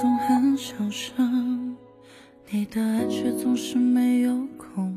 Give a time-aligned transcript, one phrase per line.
[0.00, 1.12] 总很享受，
[2.48, 4.94] 你的爱却总是没有空。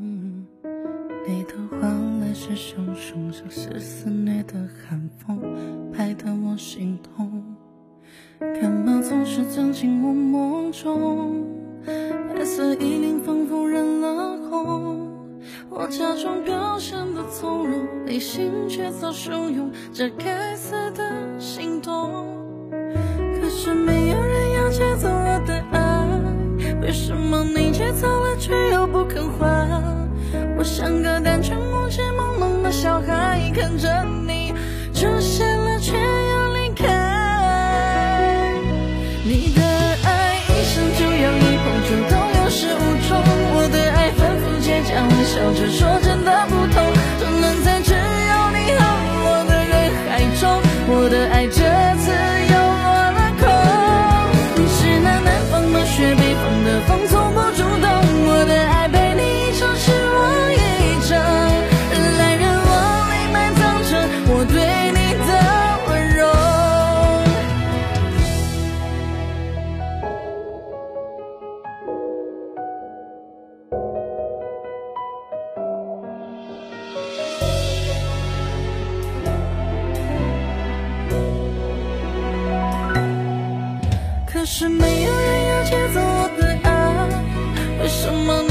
[1.26, 4.54] 你的换来是汹汹，像是肆虐的
[4.88, 5.40] 寒风，
[5.92, 7.42] 拍得我心痛。
[8.38, 11.48] 干嘛总是钻进我梦中？
[11.84, 15.10] 白色衣领仿佛染了红。
[15.68, 22.24] 我假装表现的从容，内心却早汹涌这该死的心动。
[23.40, 24.01] 可是没
[24.82, 26.08] 借走了的爱，
[26.80, 29.80] 为什么你借走了却又不肯还？
[30.58, 33.88] 我像个单纯无知懵懂的小孩，看着
[84.32, 87.06] 可是没有人要接走我的爱，
[87.82, 88.42] 为什么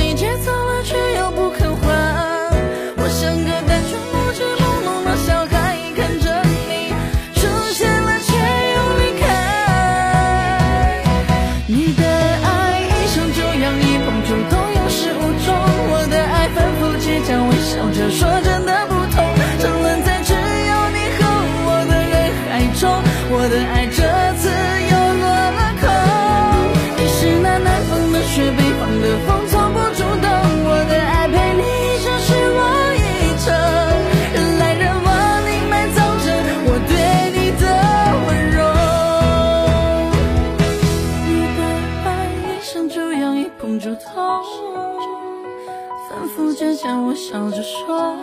[46.53, 48.15] 倔强，我笑着说，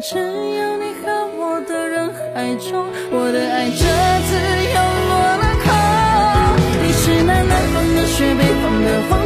[0.00, 3.84] 只有你和我的人海中，我的爱这
[4.26, 4.30] 次
[4.64, 5.66] 又落了空。
[6.82, 9.19] 你是那南方的雪，北方的风，